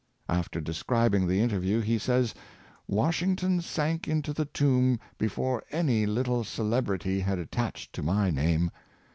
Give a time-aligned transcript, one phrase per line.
[0.29, 6.43] After describing the interview, he says: *' Washington sank into the tomb before any little
[6.43, 8.71] celebrity had attached to my name.